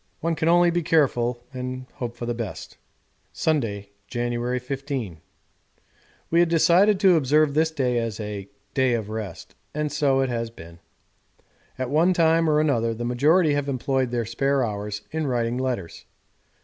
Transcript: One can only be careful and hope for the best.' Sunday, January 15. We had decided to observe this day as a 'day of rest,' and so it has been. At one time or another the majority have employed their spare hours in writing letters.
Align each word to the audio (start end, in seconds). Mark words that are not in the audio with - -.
One 0.19 0.33
can 0.33 0.47
only 0.49 0.71
be 0.71 0.81
careful 0.81 1.43
and 1.53 1.85
hope 1.93 2.15
for 2.15 2.25
the 2.25 2.33
best.' 2.33 2.75
Sunday, 3.31 3.91
January 4.07 4.57
15. 4.57 5.19
We 6.31 6.39
had 6.39 6.49
decided 6.49 6.99
to 7.01 7.15
observe 7.15 7.53
this 7.53 7.69
day 7.69 7.99
as 7.99 8.19
a 8.19 8.49
'day 8.73 8.93
of 8.95 9.09
rest,' 9.11 9.53
and 9.75 9.91
so 9.91 10.21
it 10.21 10.29
has 10.29 10.49
been. 10.49 10.79
At 11.77 11.91
one 11.91 12.13
time 12.13 12.49
or 12.49 12.59
another 12.59 12.95
the 12.95 13.05
majority 13.05 13.53
have 13.53 13.69
employed 13.69 14.09
their 14.09 14.25
spare 14.25 14.63
hours 14.65 15.03
in 15.11 15.27
writing 15.27 15.59
letters. 15.59 16.05